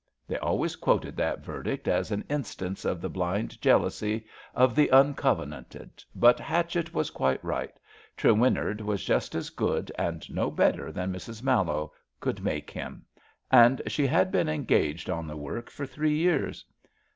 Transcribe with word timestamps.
''They 0.27 0.39
always 0.39 0.75
quoted 0.77 1.15
that 1.17 1.41
verdict 1.45 1.87
as 1.87 2.09
an 2.09 2.25
instance 2.27 2.85
of 2.85 3.01
the 3.01 3.07
blind 3.09 3.61
jealousy 3.61 4.25
of 4.55 4.73
the 4.75 4.89
Uncovenanted, 4.89 6.03
but 6.15 6.39
Hatchett 6.39 6.91
was 6.91 7.11
quite 7.11 7.43
right. 7.45 7.77
Trewinnard 8.17 8.81
was 8.81 9.05
just 9.05 9.35
as 9.35 9.51
good 9.51 9.91
and 9.99 10.27
no 10.31 10.49
better 10.49 10.91
than 10.91 11.13
Mrs. 11.13 11.43
Mallowe 11.43 11.93
could 12.19 12.43
make 12.43 12.71
him; 12.71 13.05
and 13.51 13.79
she 13.85 14.07
had 14.07 14.31
been 14.31 14.49
engaged 14.49 15.07
on 15.07 15.27
the 15.27 15.37
work 15.37 15.69
for 15.69 15.85
three 15.85 16.15
years. 16.17 16.65